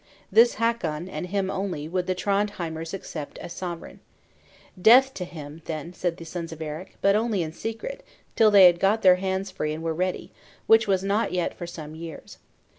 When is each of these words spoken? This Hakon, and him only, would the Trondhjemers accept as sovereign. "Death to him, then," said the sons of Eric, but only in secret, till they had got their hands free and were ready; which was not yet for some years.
This 0.31 0.55
Hakon, 0.55 1.07
and 1.07 1.27
him 1.27 1.51
only, 1.51 1.87
would 1.87 2.07
the 2.07 2.15
Trondhjemers 2.15 2.91
accept 2.91 3.37
as 3.37 3.53
sovereign. 3.53 3.99
"Death 4.81 5.13
to 5.13 5.25
him, 5.25 5.61
then," 5.65 5.93
said 5.93 6.17
the 6.17 6.25
sons 6.25 6.51
of 6.51 6.59
Eric, 6.59 6.97
but 7.03 7.15
only 7.15 7.43
in 7.43 7.53
secret, 7.53 8.01
till 8.35 8.49
they 8.49 8.65
had 8.65 8.79
got 8.79 9.03
their 9.03 9.17
hands 9.17 9.51
free 9.51 9.73
and 9.73 9.83
were 9.83 9.93
ready; 9.93 10.31
which 10.65 10.87
was 10.87 11.03
not 11.03 11.33
yet 11.33 11.53
for 11.55 11.67
some 11.67 11.93
years. 11.93 12.39